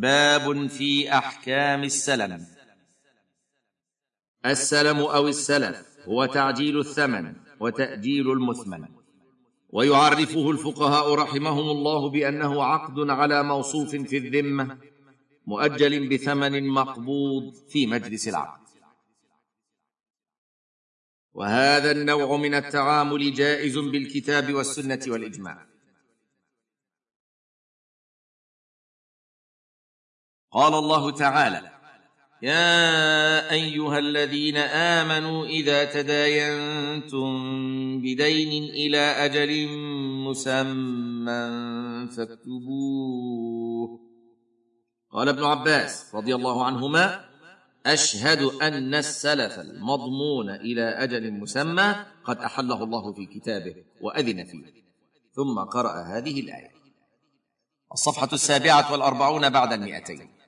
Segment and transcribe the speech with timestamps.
[0.00, 2.46] باب في أحكام السلم.
[4.46, 8.84] السلم أو السلف هو تعجيل الثمن وتأجيل المثمن.
[9.70, 14.78] ويعرفه الفقهاء رحمهم الله بأنه عقد على موصوف في الذمة
[15.46, 18.60] مؤجل بثمن مقبوض في مجلس العقد.
[21.34, 25.69] وهذا النوع من التعامل جائز بالكتاب والسنة والإجماع.
[30.52, 31.70] قال الله تعالى
[32.42, 37.30] يا أيها الذين آمنوا إذا تداينتم
[38.00, 39.68] بدين إلى أجل
[40.28, 41.42] مسمى
[42.16, 44.00] فاكتبوه.
[45.12, 47.24] قال ابن عباس رضي الله عنهما
[47.86, 54.80] أشهد أن السلف المضمون إلى أجل مسمى قد أحله الله في كتابه وأذن فيه.
[55.32, 56.70] ثم قرأ هذه الآية.
[57.92, 60.39] الصفحة السابعة والأربعون بعد المئتين.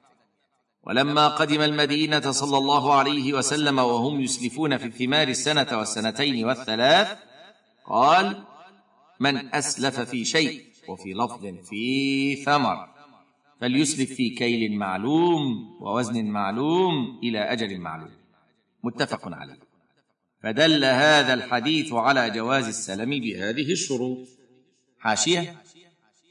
[0.84, 7.18] ولما قدم المدينة صلى الله عليه وسلم وهم يسلفون في الثمار السنة والسنتين والثلاث
[7.86, 8.44] قال
[9.20, 12.88] من أسلف في شيء وفي لفظ في ثمر
[13.60, 18.10] فليسلف في كيل معلوم ووزن معلوم إلى أجل معلوم.
[18.82, 19.58] متفق عليه.
[20.42, 24.28] فدل هذا الحديث على جواز السلم بهذه الشروط.
[24.98, 25.56] حاشية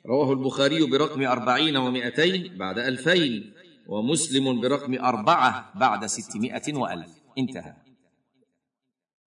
[0.06, 3.54] رواه البخاري برقم أربعين ومائتين بعد ألفين.
[3.88, 7.12] ومسلم برقم أربعة بعد ستمائة وألف.
[7.38, 7.74] انتهى.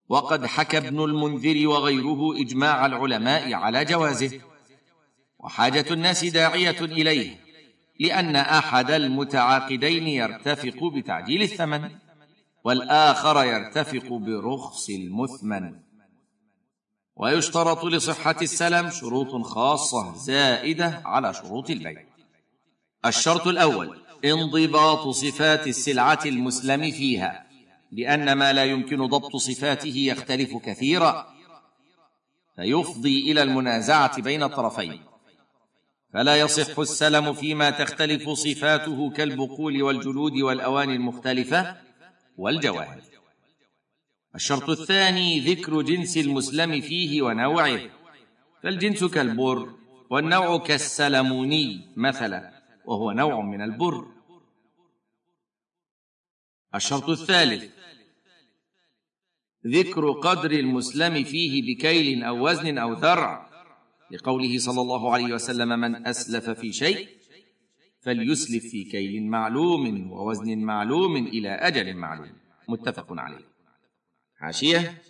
[0.08, 4.40] وقد حكى ابن المنذر وغيره إجماع العلماء على جوازه.
[5.38, 7.40] وحاجة الناس داعية إليه
[8.00, 11.90] لأن أحد المتعاقدين يرتفق بتعجيل الثمن
[12.64, 15.80] والآخر يرتفق برخص المثمن.
[17.16, 22.04] ويشترط لصحة السلم شروط خاصة زائدة على شروط البيع.
[23.06, 27.46] الشرط الأول انضباط صفات السلعة المسلم فيها
[27.92, 31.34] لأن ما لا يمكن ضبط صفاته يختلف كثيرا.
[32.56, 35.00] فيفضي إلى المنازعة بين الطرفين.
[36.12, 41.76] فلا يصح السلم فيما تختلف صفاته كالبقول والجلود والاواني المختلفة
[42.36, 43.00] والجواهر
[44.34, 47.80] الشرط الثاني ذكر جنس المسلم فيه ونوعه.
[48.62, 49.74] فالجنس كالبر
[50.10, 52.53] والنوع كالسلموني مثلا.
[52.84, 54.06] وهو نوع من البر.
[56.74, 57.74] الشرط الثالث.
[59.66, 63.50] ذكر قدر المسلم فيه بكيل أو وزن أو ذرع.
[64.10, 67.08] لقوله صلى الله عليه وسلم من أسلف في شيء
[68.00, 72.32] فليسلف في كيل معلوم ووزن معلوم إلى أجل معلوم.
[72.68, 73.48] متفق عليه.
[74.36, 75.02] حاشيه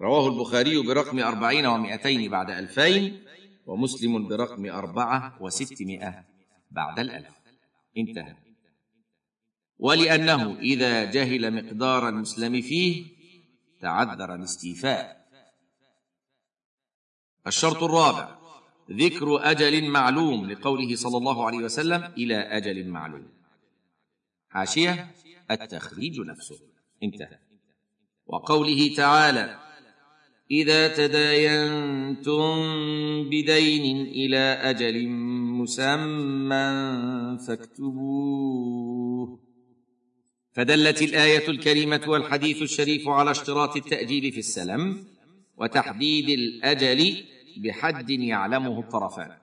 [0.00, 3.24] رواه البخاري برقم أربعين ومائتين بعد ألفين.
[3.70, 6.24] ومسلم برقم أربعة وستمائة
[6.70, 7.34] بعد الألف.
[7.96, 8.36] انتهى.
[9.78, 13.06] ولأنه إذا جهل مقدار المسلم فيه
[13.80, 15.28] تعذر الاستيفاء.
[17.46, 18.38] الشرط الرابع
[18.90, 23.28] ذكر أجل معلوم لقوله صلى الله عليه وسلم إلى أجل معلوم.
[24.48, 25.14] حاشية
[25.50, 26.60] التخريج نفسه.
[27.02, 27.38] انتهى.
[28.26, 29.69] وقوله تعالى
[30.50, 32.54] إذا تداينتم
[33.24, 35.08] بدين إلى أجل
[35.58, 36.66] مسمى
[37.46, 39.40] فاكتبوه.
[40.52, 45.04] فدلت الآية الكريمة والحديث الشريف على اشتراط التأجيل في السلم
[45.56, 47.24] وتحديد الأجل
[47.56, 49.36] بحد يعلمه الطرفان.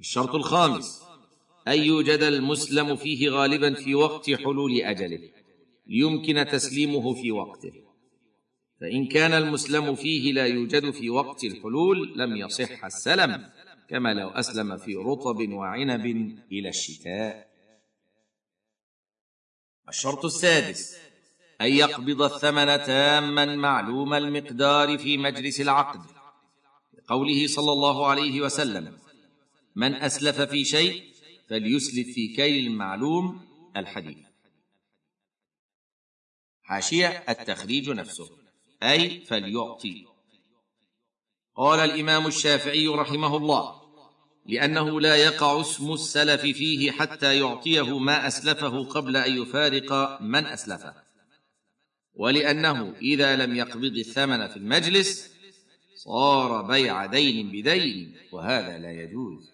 [0.00, 1.02] الشرط الخامس
[1.68, 5.30] أن يوجد المسلم فيه غالبا في وقت حلول أجله
[5.86, 7.83] ليمكن تسليمه في وقته.
[8.80, 13.50] فإن كان المسلم فيه لا يوجد في وقت الحلول لم يصح السلم
[13.88, 16.06] كما لو أسلم في رطب وعنب
[16.52, 17.54] إلى الشتاء.
[19.88, 20.96] الشرط السادس
[21.60, 26.00] أن يقبض الثمن تاما معلوم المقدار في مجلس العقد.
[26.98, 28.98] لقوله صلى الله عليه وسلم
[29.76, 31.02] من أسلف في شيء
[31.48, 33.40] فليسلف في كيل المعلوم
[33.76, 34.26] الحديث.
[36.62, 38.43] حاشية التخريج نفسه.
[38.90, 40.06] أي فليعطي.
[41.56, 43.84] قال الإمام الشافعي رحمه الله
[44.46, 50.94] لأنه لا يقع اسم السلف فيه حتى يعطيه ما أسلفه قبل أن يفارق من أسلفه.
[52.14, 55.34] ولأنه إذا لم يقبض الثمن في المجلس
[55.94, 59.50] صار بيع دين بدين وهذا لا يجوز.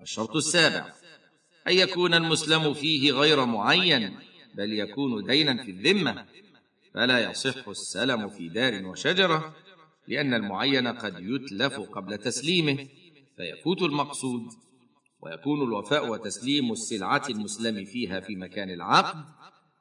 [0.00, 0.92] الشرط السابع
[1.68, 4.18] أن يكون المسلم فيه غير معين
[4.54, 6.26] بل يكون دينا في الذمة.
[6.96, 9.54] فلا يصح السلم في دار وشجرة
[10.08, 12.88] لأن المعين قد يتلف قبل تسليمه
[13.36, 14.42] فيفوت المقصود
[15.20, 19.24] ويكون الوفاء وتسليم السلعة المسلم فيها في مكان العقد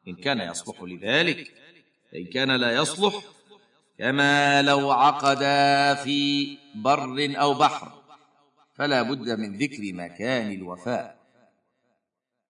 [0.08, 1.54] إن كان يصلح لذلك
[2.12, 3.24] فإن كان لا يصلح
[4.00, 7.92] كما لو عقدا في بر أو بحر
[8.74, 11.18] فلا بد من ذكر مكان الوفاء.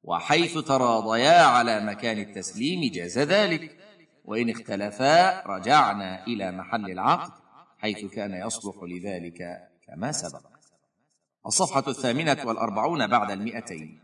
[0.04, 3.78] وحيث تراضيا على مكان التسليم جاز ذلك.
[4.26, 7.32] وإن اختلفا رجعنا إلى محل العقد
[7.78, 10.42] حيث كان يصلح لذلك كما سبق.
[11.48, 14.02] الصفحة الثامنة والأربعون بعد المئتين.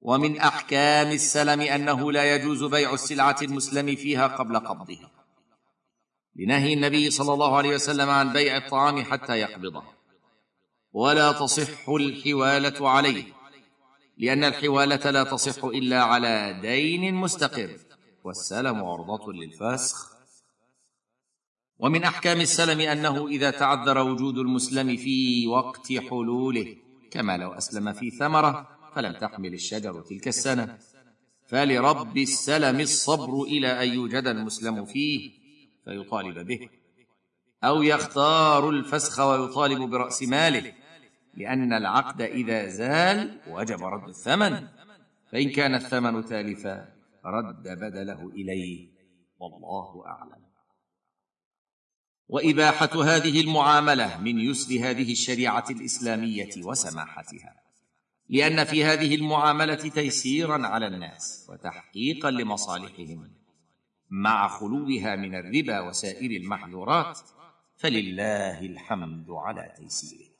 [0.00, 5.10] ومن أحكام السلم أنه لا يجوز بيع السلعة المسلم فيها قبل قبضها
[6.36, 9.82] لنهي النبي صلى الله عليه وسلم عن بيع الطعام حتى يقبضه.
[10.92, 13.24] ولا تصح الحوالة عليه
[14.18, 17.70] لأن الحوالة لا تصح إلا على دين مستقر.
[18.24, 20.14] والسلم عرضة للفسخ.
[21.78, 26.76] ومن أحكام السلم أنه إذا تعذر وجود المسلم في وقت حلوله
[27.10, 30.78] كما لو أسلم في ثمرة فلم تحمل الشجر تلك السنة.
[31.46, 35.30] فلرب السلم الصبر إلى أن يوجد المسلم فيه
[35.84, 36.68] فيطالب به.
[37.64, 40.72] أو يختار الفسخ ويطالب برأس ماله
[41.34, 44.68] لأن العقد إذا زال وجب رد الثمن.
[45.32, 46.93] فإن كان الثمن تالفا
[47.24, 48.88] رد بدله إليه.
[49.38, 50.44] والله أعلم.
[52.28, 57.60] وإباحة هذه المعاملة من يسر هذه الشريعة الإسلامية وسماحتها.
[58.28, 63.30] لأن في هذه المعاملة تيسيرا على الناس وتحقيقا لمصالحهم.
[64.10, 67.18] مع خلوها من الربا وسائر المحذورات
[67.76, 70.33] فلله الحمد على تيسيره.